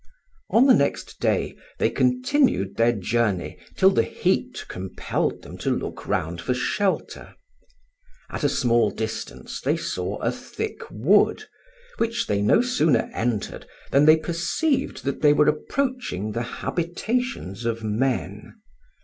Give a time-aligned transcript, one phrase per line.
[0.49, 6.07] ON the next day they continued their journey till the heat compelled them to look
[6.07, 7.35] round for shelter.
[8.31, 11.43] At a small distance they saw a thick wood,
[11.99, 17.83] which they no sooner entered than they perceived that they were approaching the habitations of
[17.83, 18.55] men.